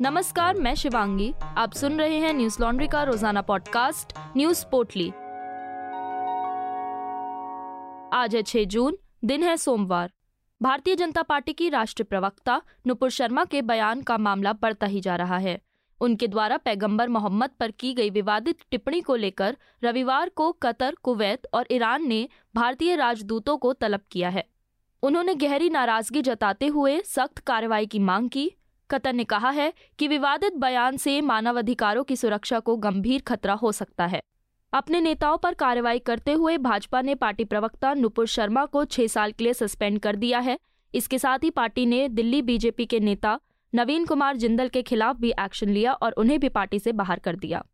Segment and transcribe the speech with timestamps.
[0.00, 5.08] नमस्कार, मैं शिवांगी। आप सुन रहे हैं न्यूज़ लॉन्ड्री का रोज़ाना पॉडकास्ट, न्यूज़ पोटली
[8.12, 10.10] आज है 6 जून, दिन है सोमवार।
[10.62, 15.16] भारतीय जनता पार्टी की राष्ट्रीय प्रवक्ता नुपुर शर्मा के बयान का मामला बढ़ता ही जा
[15.16, 15.58] रहा है।
[16.00, 21.46] उनके द्वारा पैगंबर मोहम्मद पर की गई विवादित टिप्पणी को लेकर रविवार को कतर, कुवैत
[21.54, 24.44] और ईरान ने भारतीय राजदूतों को तलब किया है।
[25.02, 28.50] उन्होंने गहरी नाराज़गी जताते हुए सख्त कार्रवाई की मांग की
[28.90, 33.72] कतर ने कहा है कि विवादित बयान से मानवाधिकारों की सुरक्षा को गंभीर खतरा हो
[33.72, 34.20] सकता है।
[34.72, 39.32] अपने नेताओं पर कार्रवाई करते हुए भाजपा ने पार्टी प्रवक्ता नुपुर शर्मा को छह साल
[39.32, 40.58] के लिए सस्पेंड कर दिया है।
[40.94, 43.38] इसके साथ ही पार्टी ने दिल्ली बीजेपी के नेता
[43.72, 47.36] नवीन कुमार जिंदल के खिलाफ भी एक्शन लिया और उन्हें भी पार्टी से बाहर कर
[47.36, 47.64] दिया।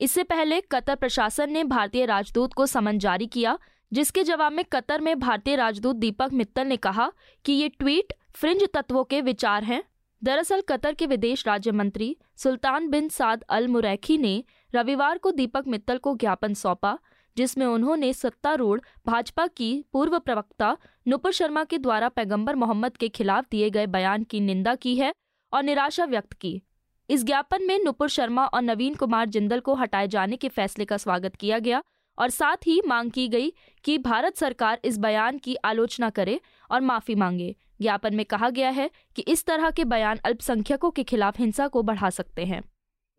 [0.00, 3.58] इससे पहले कतर प्रशासन ने भारतीय राजदूत को समन जारी किया,
[3.92, 7.10] जिसके जवाब में कतर में भारतीय राजदूत दीपक मित्तल ने कहा
[7.44, 9.82] कि ये ट्वीट फ्रिंज तत्वों के विचार हैं।
[10.22, 14.42] दरअसल कतर के विदेश राज्य मंत्री सुल्तान बिन साद अल मुरैखी ने
[14.74, 16.98] रविवार को दीपक मित्तल को ज्ञापन सौंपा,
[17.36, 20.76] जिसमें उन्होंने सत्तारूढ़ भाजपा की पूर्व प्रवक्ता
[21.08, 25.12] नुपुर शर्मा के द्वारा पैगंबर मोहम्मद के खिलाफ दिए गए बयान की निंदा की है
[25.52, 26.60] और निराशा व्यक्त की।
[27.08, 30.96] इस ज्ञापन में नुपुर शर्मा और नवीन कुमार जिंदल को हटाए जाने के फैसले का
[30.96, 31.82] स्वागत किया गया
[32.18, 33.52] और साथ ही मांग की गई
[33.84, 38.70] कि भारत सरकार इस बयान की आलोचना करे और माफ़ी मांगे। ज्ञापन में कहा गया
[38.70, 42.62] है कि इस तरह के बयान अल्पसंख्यकों के खिलाफ हिंसा को बढ़ा सकते हैं।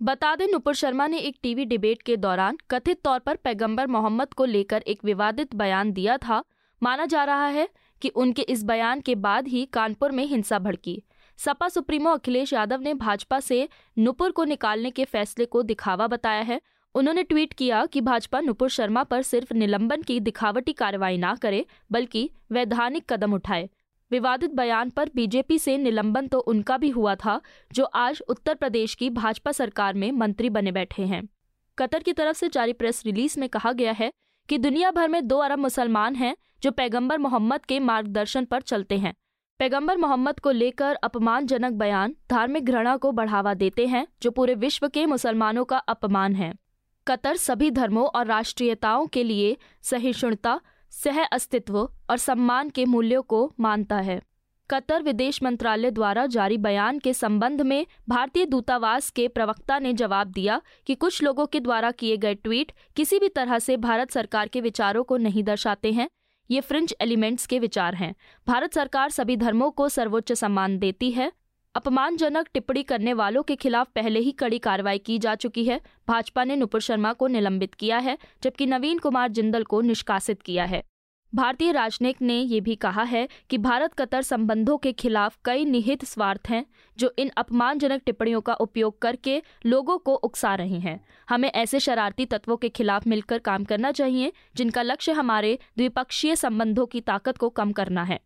[0.01, 4.33] बता दें, नुपुर शर्मा ने एक टीवी डिबेट के दौरान कथित तौर पर पैगंबर मोहम्मद
[4.33, 6.43] को लेकर एक विवादित बयान दिया था।
[6.83, 7.69] माना जा रहा है
[8.01, 11.03] कि उनके इस बयान के बाद ही कानपुर में हिंसा भड़की।
[11.37, 16.41] सपा सुप्रीमो अखिलेश यादव ने भाजपा से नुपुर को निकालने के फैसले को दिखावा बताया
[16.41, 16.61] है।
[16.95, 21.65] उन्होंने ट्वीट किया कि भाजपा नुपुर शर्मा पर सिर्फ़ निलंबन की दिखावटी कार्रवाई ना करे,
[21.91, 23.69] बल्कि वैधानिक कदम उठाए।
[24.11, 27.41] विवादित बयान पर बीजेपी से निलंबन तो उनका भी हुआ था,
[27.73, 31.27] जो आज उत्तर प्रदेश की भाजपा सरकार में मंत्री बने बैठे हैं।
[31.77, 34.11] कतर की तरफ़ से जारी प्रेस रिलीज़ में कहा गया है
[34.49, 38.97] कि दुनिया भर में दो अरब मुसलमान हैं, जो पैगंबर मोहम्मद के मार्गदर्शन पर चलते
[38.97, 39.13] हैं।
[39.59, 44.87] पैगंबर मोहम्मद को लेकर अपमानजनक बयान धार्मिक घृणा को बढ़ावा देते हैं, जो पूरे विश्व
[44.87, 46.53] के मुसलमानों का अपमान है।
[47.07, 50.59] कतर सभी धर्मों और राष्ट्रीयताओं के लिए सहिष्णुता
[50.91, 51.77] सह अस्तित्व
[52.09, 54.21] और सम्मान के मूल्यों को मानता है।
[54.69, 60.27] कतर विदेश मंत्रालय द्वारा जारी बयान के संबंध में भारतीय दूतावास के प्रवक्ता ने जवाब
[60.27, 64.47] दिया कि कुछ लोगों के द्वारा किए गए ट्वीट किसी भी तरह से भारत सरकार
[64.47, 66.09] के विचारों को नहीं दर्शाते हैं।
[66.49, 68.13] ये फ्रिंज एलिमेंट्स के विचार हैं।
[68.47, 71.31] भारत सरकार सभी धर्मों को सर्वोच्च सम्मान देती है
[71.75, 76.43] अपमानजनक टिप्पणी करने वालों के खिलाफ पहले ही कड़ी कार्रवाई की जा चुकी है। भाजपा
[76.43, 80.83] ने नुपुर शर्मा को निलंबित किया है, जबकि नवीन कुमार जिंदल को निष्कासित किया है।
[81.35, 86.05] भारतीय राजनयिक ने ये भी कहा है कि भारत कतर संबंधों के खिलाफ कई निहित
[86.05, 86.65] स्वार्थ हैं,
[86.97, 92.25] जो इन अपमानजनक टिप्पणियों का उपयोग करके लोगों को उकसा रहे हैं। हमें ऐसे शरारती
[92.25, 97.49] तत्वों के खिलाफ मिलकर काम करना चाहिए, जिनका लक्ष्य हमारे द्विपक्षीय संबंधों की ताकत को
[97.49, 98.19] कम करना है।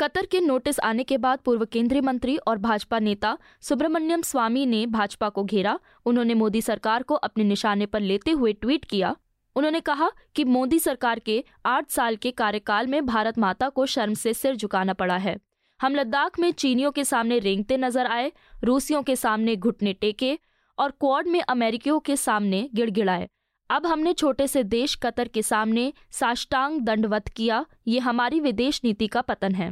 [0.00, 4.84] कतर के नोटिस आने के बाद पूर्व केंद्रीय मंत्री और भाजपा नेता सुब्रमण्यम स्वामी ने
[4.86, 9.14] भाजपा को घेरा। उन्होंने मोदी सरकार को अपने निशाने पर लेते हुए ट्वीट किया।
[9.56, 14.14] उन्होंने कहा कि मोदी सरकार के आठ साल के कार्यकाल में भारत माता को शर्म
[14.14, 15.36] से सिर झुकाना पड़ा है।
[15.80, 18.32] हम लद्दाख में चीनियों के सामने रेंगते नज़र आए,
[18.64, 20.38] रूसियों के सामने घुटने टेके
[20.78, 23.28] और क्वाड में अमेरिकियों के सामने गिड़गिड़ाए।
[23.70, 29.06] अब हमने छोटे से देश कतर के सामने साष्टांग दंडवत किया। ये हमारी विदेश नीति
[29.06, 29.70] का पतन है।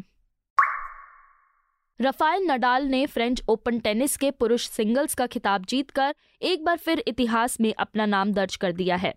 [2.01, 7.03] रफाइल नडाल ने फ्रेंच ओपन टेनिस के पुरुष सिंगल्स का खिताब जीतकर एक बार फिर
[7.09, 9.13] इतिहास में अपना नाम दर्ज कर दिया है।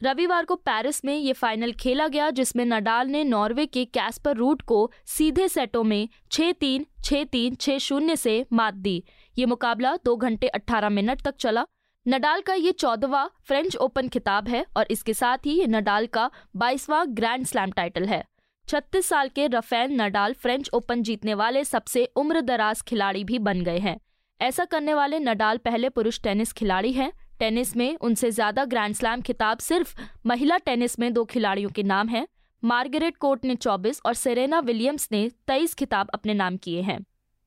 [0.00, 4.62] रविवार को पेरिस में ये फाइनल खेला गया, जिसमें नडाल ने नॉर्वे के कैस्पर रूट
[4.62, 9.02] को सीधे सेटों में छह तीन छह तीन, छह शून्य से मात दी।
[9.36, 11.66] ये मुकाबला दो घंटे अट्ठारह मिनट तक चला।
[12.06, 16.30] नडाल का ये चौदहवा फ्रेंच ओपन खिताब है और इसके साथ ही ये नडाल का
[16.56, 18.24] बाईसवां ग्रैंड स्लैम टाइटल है।
[18.70, 23.60] 36 साल के रफेल नडाल फ्रेंच ओपन जीतने वाले सबसे उम्र दराज खिलाड़ी भी बन
[23.60, 23.98] गए हैं।
[24.40, 29.20] ऐसा करने वाले नडाल पहले पुरुष टेनिस खिलाड़ी हैं। टेनिस में उनसे ज़्यादा ग्रैंड स्लैम
[29.20, 29.94] खिताब सिर्फ़
[30.26, 32.26] महिला टेनिस में दो खिलाड़ियों के नाम हैं।
[32.62, 36.98] मार्गरेट कोर्ट ने 24 और सेरेना विलियम्स ने 23 खिताब अपने नाम किए हैं।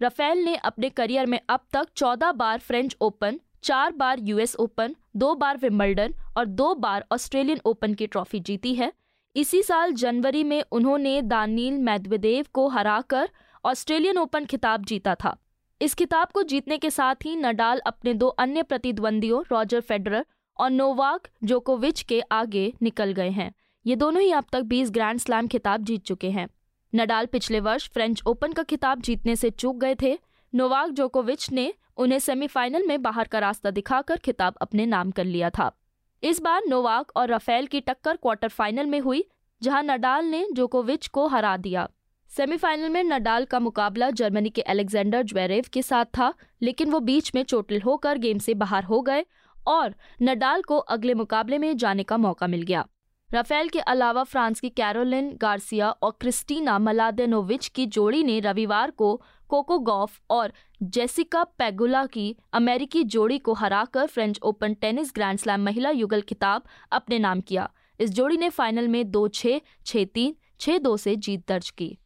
[0.01, 4.95] रफेल ने अपने करियर में अब तक 14 बार फ्रेंच ओपन, चार बार यूएस ओपन,
[5.15, 8.91] दो बार विम्बल्डन और दो बार ऑस्ट्रेलियन ओपन की ट्रॉफी जीती है।
[9.35, 13.29] इसी साल जनवरी में उन्होंने दानील मैदवेदेव को हराकर
[13.65, 15.37] ऑस्ट्रेलियन ओपन खिताब जीता था।
[15.81, 20.25] इस खिताब को जीतने के साथ ही नडाल अपने दो अन्य प्रतिद्वंदियों, रॉजर फेडरर
[20.57, 23.53] और नोवाक जोकोविच के आगे निकल गए हैं।
[23.85, 26.47] ये दोनों ही अब तक 20 ग्रैंड स्लैम खिताब जीत चुके हैं।
[26.95, 30.19] नडाल पिछले वर्ष फ्रेंच ओपन का खिताब जीतने से चूक गए थे।
[30.55, 35.49] नोवाक जोकोविच ने उन्हें सेमीफाइनल में बाहर का रास्ता दिखाकर खिताब अपने नाम कर लिया
[35.49, 35.71] था।
[36.23, 39.23] इस बार नोवाक और राफेल की टक्कर क्वार्टर फाइनल में हुई,
[39.61, 41.87] जहाँ नडाल ने जोकोविच को हरा दिया।
[42.31, 47.35] सेमीफाइनल में नडाल का मुकाबला जर्मनी के अलेक्जेंडर ज्वेरेव के साथ था, लेकिन वो बीच
[47.35, 49.25] में चोटिल होकर गेम से बाहर हो गए
[49.67, 52.85] और नडाल को अगले मुकाबले में जाने का मौका मिल गया।
[53.29, 59.21] राफेल के अलावा फ्रांस की कैरोलिन गार्सिया और क्रिस्टीना मलादेनोविच की जोड़ी ने रविवार को
[59.49, 65.63] कोको गॉफ और जेसिका पेगुला की अमेरिकी जोड़ी को हराकर French Open tennis grand slam
[65.63, 67.69] महिला युगल खिताब अपने नाम किया।
[67.99, 71.97] इस जोड़ी ने फाइनल में दो छः छः तीन, छः दो से जीत दर्ज की।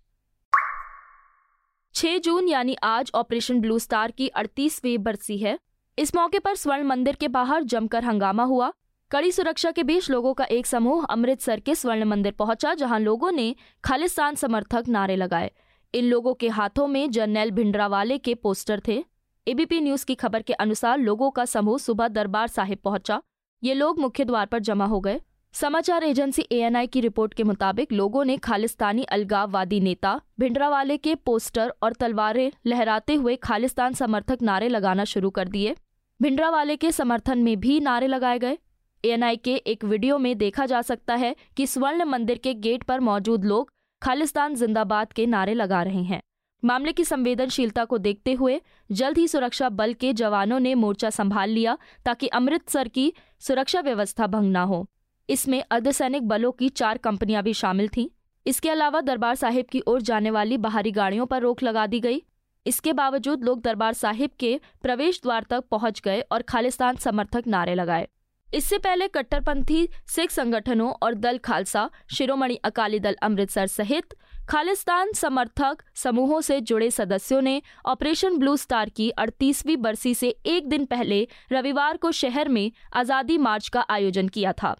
[1.93, 5.59] 6 जून यानी आज ऑपरेशन ब्लू स्टार की अड़तीसवीं बरसी है।
[5.97, 8.73] इस मौके पर स्वर्ण मंदिर के बाहर जमकर हंगामा हुआ।
[9.11, 13.31] कड़ी सुरक्षा के बीच लोगों का एक समूह अमृतसर के स्वर्ण मंदिर पहुँचा, जहाँ लोगों
[13.31, 15.51] ने खालिस्तान समर्थक नारे लगाए।
[15.93, 19.03] इन लोगों के हाथों में जर्नैल भिंडरावाले के पोस्टर थे।
[19.47, 23.21] एबीपी न्यूज़ की खबर के अनुसार लोगों का समूह सुबह दरबार साहिब पहुँचा।
[23.63, 25.19] ये लोग मुख्य द्वार पर जमा हो गए।
[25.53, 31.73] समाचार एजेंसी एएनआई की रिपोर्ट के मुताबिक लोगों ने खालिस्तानी अलगाववादी नेता, भिंडरावाले के पोस्टर
[31.83, 35.75] और तलवारें लहराते हुए खालिस्तान समर्थक नारे लगाना शुरू कर दिए।
[36.21, 38.57] भिंडरावाले के समर्थन में भी नारे लगाए गए।
[39.03, 42.99] एएनआई के एक वीडियो में देखा जा सकता है कि स्वर्ण मंदिर के गेट पर
[42.99, 43.71] मौजूद लोग
[44.01, 46.21] खालिस्तान जिंदाबाद के नारे लगा रहे हैं।
[46.63, 48.59] मामले की संवेदनशीलता को देखते हुए
[48.91, 54.27] जल्द ही सुरक्षा बल के जवानों ने मोर्चा संभाल लिया ताकि अमृतसर की सुरक्षा व्यवस्था
[54.27, 54.85] भंग न हो।
[55.29, 58.07] इसमें अर्धसैनिक बलों की चार कंपनियाँ भी शामिल थीं।
[58.45, 62.21] इसके अलावा दरबार साहिब की ओर जाने वाली बाहरी गाड़ियों पर रोक लगा दी गई।
[62.65, 67.75] इसके बावजूद लोग दरबार साहिब के प्रवेश द्वार तक पहुँच गए और खालिस्तान समर्थक नारे
[67.75, 68.07] लगाए।
[68.53, 74.13] इससे पहले कट्टरपंथी, सिख संगठनों और दल खालसा, शिरोमणि अकाली दल अमृतसर सहित
[74.49, 80.69] खालिस्तान समर्थक समूहों से जुड़े सदस्यों ने ऑपरेशन ब्लू स्टार की अड़तीसवीं बरसी से एक
[80.69, 84.75] दिन पहले रविवार को शहर में आज़ादी मार्च का आयोजन किया था।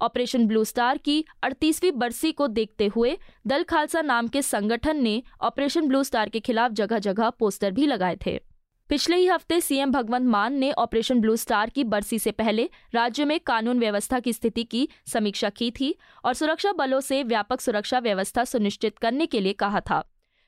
[0.00, 3.16] ऑपरेशन ब्लू स्टार की अड़तीसवीं बरसी को देखते हुए
[3.46, 7.86] दल खालसा नाम के संगठन ने ऑपरेशन ब्लू स्टार के खिलाफ जगह जगह पोस्टर भी
[7.86, 8.40] लगाए थे।
[8.88, 13.24] पिछले ही हफ़्ते सीएम भगवंत मान ने ऑपरेशन ब्लू स्टार की बरसी से पहले राज्य
[13.24, 15.94] में कानून व्यवस्था की स्थिति की समीक्षा की थी
[16.24, 20.04] और सुरक्षा बलों से व्यापक सुरक्षा व्यवस्था सुनिश्चित करने के लिए कहा था।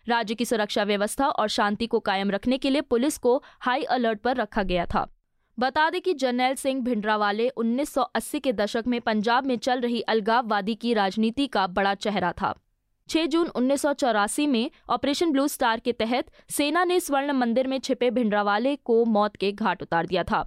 [0.08, 4.20] राज्य की सुरक्षा व्यवस्था और शांति को कायम रखने के लिए पुलिस को हाई अलर्ट
[4.20, 5.06] पर रखा गया था।
[5.58, 10.74] बता दें कि जर्नैल सिंह भिंडरावाले 1980 के दशक में पंजाब में चल रही अलगाववादी
[10.74, 12.54] की राजनीति का बड़ा चेहरा था।
[13.08, 17.66] 6 जून उन्नीस सौ चौरासी में ऑपरेशन ब्लू स्टार के तहत सेना ने स्वर्ण मंदिर
[17.66, 20.44] में छिपे भिंडरावाले को मौत के घाट उतार दिया था।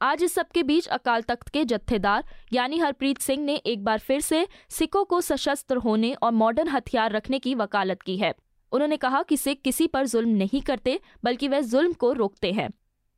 [0.00, 4.20] आज इस सबके बीच अकाल तख्त के जत्थेदार, यानी हरप्रीत सिंह ने एक बार फिर
[4.20, 8.34] से सिखों को सशस्त्र होने और मॉडर्न हथियार रखने की वकालत की है।
[8.72, 12.70] उन्होंने कहा कि सिख किसी पर जुल्म नहीं करते, बल्कि वह जुल्म को रोकते हैं।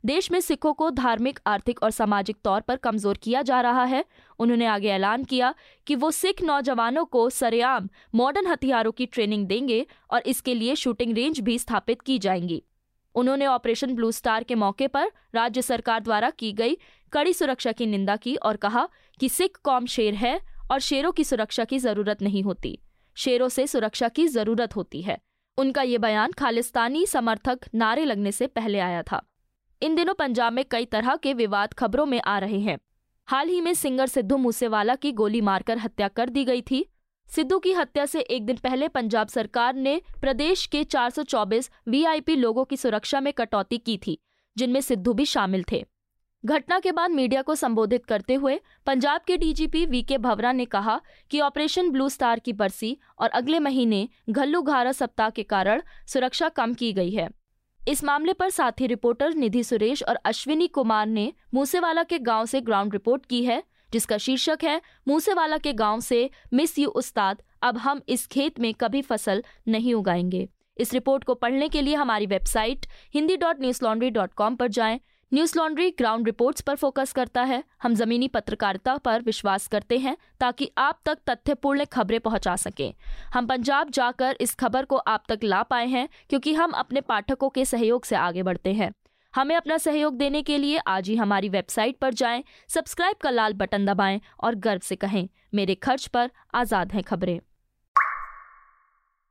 [0.05, 4.05] देश में सिखों को धार्मिक, आर्थिक और सामाजिक तौर पर कमज़ोर किया जा रहा है।
[4.39, 5.55] उन्होंने आगे ऐलान किया
[5.87, 11.15] कि वो सिख नौजवानों को सरेआम मॉडर्न हथियारों की ट्रेनिंग देंगे और इसके लिए शूटिंग
[11.15, 12.62] रेंज भी स्थापित की जाएँगी।
[13.15, 16.79] उन्होंने ऑपरेशन ब्लू स्टार के मौके पर राज्य सरकार द्वारा की गई
[17.12, 18.89] कड़ी सुरक्षा की निंदा की और कहा
[19.21, 20.41] कि सिख कौम शेर है
[20.71, 22.79] और शेरों की सुरक्षा की ज़रूरत नहीं होती।
[23.17, 25.19] शेरों से सुरक्षा की ज़रूरत होती है।
[25.59, 29.23] उनका ये बयान खालिस्तानी समर्थक नारे लगने से पहले आया था।
[29.84, 32.79] इन दिनों पंजाब में कई तरह के विवाद खबरों में आ रहे हैं।
[33.29, 36.84] हाल ही में सिंगर सिद्धू मूसेवाला की गोली मारकर हत्या कर दी गई थी।
[37.29, 42.64] सिद्धू की हत्या से एक दिन पहले पंजाब सरकार ने प्रदेश के 424 वीआईपी लोगों
[42.64, 44.19] की सुरक्षा में कटौती की थी,
[44.56, 45.84] जिनमें सिद्धू भी शामिल थे।
[46.44, 50.64] घटना के बाद मीडिया को संबोधित करते हुए पंजाब के डीजीपी वी के भवरा ने
[50.64, 51.00] कहा
[51.31, 56.48] कि ऑपरेशन ब्लू स्टार की बरसी और अगले महीने घल्लू घारा सप्ताह के कारण सुरक्षा
[56.48, 57.31] कम की गई है।
[57.88, 62.60] इस मामले पर साथी रिपोर्टर निधि सुरेश और अश्विनी कुमार ने मूसेवाला के गाँव से
[62.60, 63.62] ग्राउंड रिपोर्ट की है,
[63.93, 68.72] जिसका शीर्षक है, मूसेवाला के गाँव से मिस यू उस्ताद, अब हम इस खेत में
[68.74, 74.10] कभी फ़सल नहीं उगाएँगे। इस रिपोर्ट को पढ़ने के लिए हमारी website Hindi dot Newslaundry
[74.10, 75.00] dot com पर जाएँ।
[75.34, 80.17] न्यूज़ लॉन्ड्री ग्राउंड रिपोर्ट्स पर फोकस करता है। हम जमीनी पत्रकारिता पर विश्वास करते हैं
[80.41, 82.93] ताकि आप तक तथ्यपूर्ण खबरें पहुँचा सकें।
[83.34, 87.48] हम पंजाब जाकर इस खबर को आप तक ला पाए हैं क्योंकि हम अपने पाठकों
[87.48, 88.91] के सहयोग से आगे बढ़ते हैं।
[89.34, 93.53] हमें अपना सहयोग देने के लिए आज ही हमारी वेबसाइट पर जाएँ, सब्सक्राइब का लाल
[93.53, 97.38] बटन दबाएँ और गर्व से कहें मेरे खर्च पर आज़ाद हैं खबरें।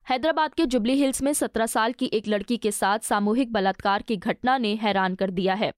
[0.08, 4.18] हैदराबाद के जुबली हिल्स में 17 साल की एक लड़की के साथ सामूहिक बलात्कार की
[4.18, 5.72] घटना ने हैरान कर दिया है।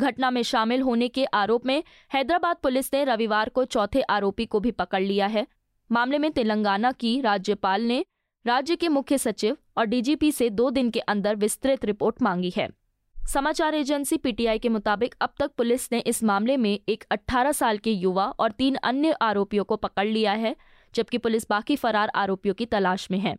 [0.00, 1.82] घटना में शामिल होने के आरोप में
[2.14, 5.46] हैदराबाद पुलिस ने रविवार को चौथे आरोपी को भी पकड़ लिया है।
[5.92, 8.04] मामले में तेलंगाना की राज्यपाल ने
[8.46, 12.68] राज्य के मुख्य सचिव और डीजीपी से दो दिन के अंदर विस्तृत रिपोर्ट मांगी है।
[13.28, 17.78] समाचार एजेंसी पीटीआई के मुताबिक अब तक पुलिस ने इस मामले में एक 18 साल
[17.78, 20.56] के युवा और तीन अन्य आरोपियों को पकड़ लिया है,
[20.94, 23.36] जबकि पुलिस बाकी फरार आरोपियों की तलाश में है।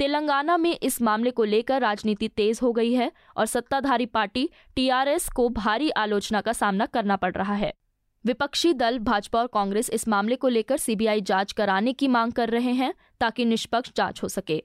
[0.00, 5.28] तेलंगाना में इस मामले को लेकर राजनीति तेज हो गई है और सत्ताधारी पार्टी टीआरएस
[5.28, 7.72] को भारी आलोचना का सामना करना पड़ रहा है।
[8.24, 12.48] विपक्षी दल भाजपा और कांग्रेस इस मामले को लेकर सीबीआई जाँच कराने की मांग कर
[12.48, 14.62] रहे हैं ताकि निष्पक्ष जाँच हो सके।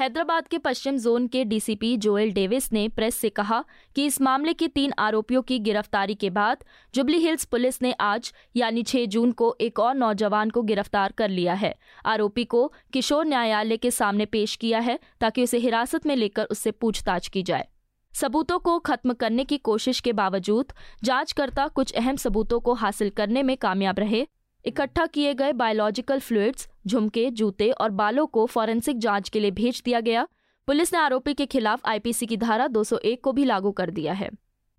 [0.00, 3.64] हैदराबाद के पश्चिम जोन के डीसीपी जोएल डेविस ने प्रेस से कहा
[3.94, 6.64] कि इस मामले के तीन आरोपियों की गिरफ्तारी के बाद
[6.94, 11.28] जुबली हिल्स पुलिस ने आज, यानी 6 जून को एक और नौजवान को गिरफ़्तार कर
[11.28, 11.74] लिया है।
[12.06, 16.70] आरोपी को किशोर न्यायालय के सामने पेश किया है ताकि उसे हिरासत में लेकर उससे
[16.70, 17.68] पूछताछ की जाए।
[18.12, 20.72] सबूतों को खत्म करने की कोशिश के बावजूद
[21.04, 24.26] जांचकर्ता कुछ अहम सबूतों को हासिल करने में कामयाब रहे।
[24.64, 29.82] इकट्ठा किए गए बायोलॉजिकल फ्लूइड्स झुमके, जूते और बालों को फॉरेंसिक जाँच के लिए भेज
[29.84, 30.26] दिया गया।
[30.66, 34.30] पुलिस ने आरोपी के खिलाफ आईपीसी की धारा 201 को भी लागू कर दिया है।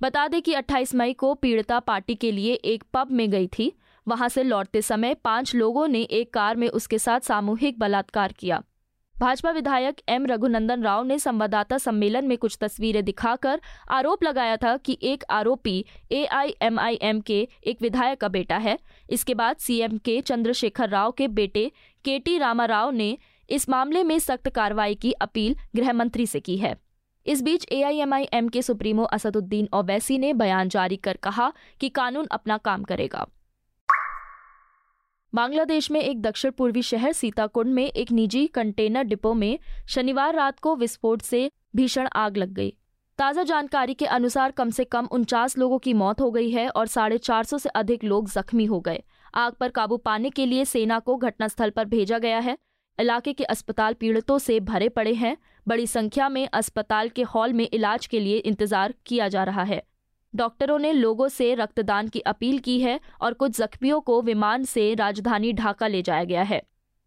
[0.01, 3.71] बता दें कि 28 मई को पीड़िता पार्टी के लिए एक पब में गई थी।
[4.07, 8.63] वहाँ से लौटते समय पाँच लोगों ने एक कार में उसके साथ सामूहिक बलात्कार किया।
[9.19, 13.61] भाजपा विधायक एम रघुनंदन राव ने संवाददाता सम्मेलन में कुछ तस्वीरें दिखाकर
[13.91, 18.77] आरोप लगाया था कि एक आरोपी एआईएमआईएम के एक विधायक का बेटा है।
[19.09, 21.71] इसके बाद सीएम के चंद्रशेखर राव के बेटे
[22.05, 23.17] के टी रामाराव ने
[23.49, 26.75] इस मामले में सख्त कार्रवाई की अपील गृह मंत्री से की है।
[27.25, 32.57] इस बीच एआईएमआईएम के सुप्रीमो असदुद्दीन ओवैसी ने बयान जारी कर कहा कि कानून अपना
[32.57, 33.27] काम करेगा।
[35.33, 40.59] बांग्लादेश में एक दक्षिण पूर्वी शहर सीताकुंड में एक निजी कंटेनर डिपो में शनिवार रात
[40.59, 42.73] को विस्फोट से भीषण आग लग गई।
[43.19, 46.87] ताज़ा जानकारी के अनुसार कम से कम उनचास लोगों की मौत हो गई है और
[46.87, 49.03] साढ़े चार सौ से अधिक लोग जख्मी हो गए।
[49.35, 52.57] आग पर काबू पाने के लिए सेना को घटनास्थल पर भेजा गया है।
[52.99, 55.35] इलाके के अस्पताल पीड़ितों से भरे पड़े हैं।
[55.67, 59.81] बड़ी संख्या में अस्पताल के हॉल में इलाज के लिए इंतज़ार किया जा रहा है।
[60.35, 64.93] डॉक्टरों ने लोगों से रक्तदान की अपील की है और कुछ जख्मियों को विमान से
[64.95, 66.61] राजधानी ढाका ले जाया गया है।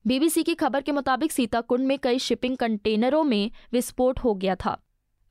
[0.06, 4.78] बीबीसी की खबर के मुताबिक सीताकुंड में कई शिपिंग कंटेनरों में विस्फोट हो गया था।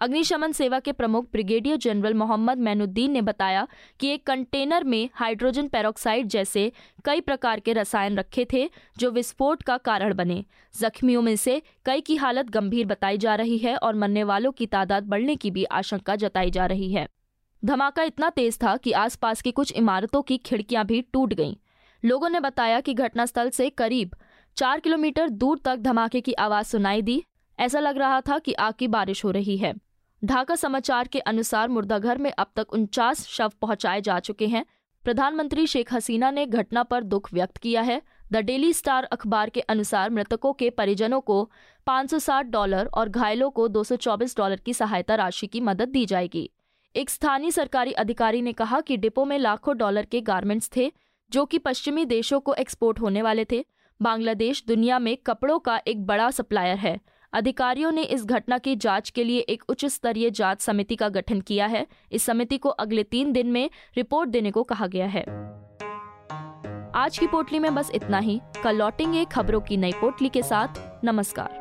[0.02, 3.68] अग्निशमन सेवा के प्रमुख ब्रिगेडियर जनरल मोहम्मद मैनुद्दीन ने बताया
[4.00, 6.72] कि एक कंटेनर में हाइड्रोजन पेरोक्साइड जैसे
[7.06, 10.44] कई प्रकार के रसायन रखे थे, जो विस्फोट का कारण बने।
[10.80, 14.66] जख्मियों में से कई की हालत गंभीर बताई जा रही है और मरने वालों की
[14.66, 17.08] तादाद बढ़ने की भी आशंका जताई जा रही है।
[17.65, 21.56] धमाका इतना तेज था कि आसपास की कुछ इमारतों की खिड़कियाँ भी टूट गईं।
[22.06, 24.15] लोगों ने बताया कि घटनास्थल से करीब
[24.58, 27.24] चार किलोमीटर दूर तक धमाके की आवाज़ सुनाई दी।
[27.60, 29.74] ऐसा लग रहा था कि आग की बारिश हो रही है।
[30.25, 34.65] ढाका समाचार के अनुसार मुर्दाघर में अब तक उनचास शव पहुँचाए जा चुके हैं।
[35.03, 38.01] प्रधानमंत्री शेख हसीना ने घटना पर दुख व्यक्त किया है।
[38.32, 41.51] द डेली स्टार अखबार के अनुसार मृतकों के परिजनों को
[41.88, 46.50] 560 डॉलर और घायलों को 224 डॉलर की सहायता राशि की मदद दी जाएगी।
[46.96, 50.92] एक स्थानीय सरकारी अधिकारी ने कहा कि डिपो में लाखों डॉलर के गारमेंट्स थे,
[51.32, 53.66] जो कि पश्चिमी देशों को एक्सपोर्ट होने वाले थे।
[54.02, 57.00] बांग्लादेश दुनिया में कपड़ों का एक बड़ा सप्लायर है।
[57.34, 61.42] अधिकारियों ने इस घटना की जाँच के लिए एक उच्च स्तरीय जाँच समिति का गठन
[61.42, 65.24] किया है। इस समिति को अगले तीन दिन में रिपोर्ट देने को कहा गया है।
[66.96, 71.06] आज की पोटली में बस इतना ही। कल लौटेंगे खबरों की नई पोटली के साथ।
[71.06, 71.61] नमस्कार।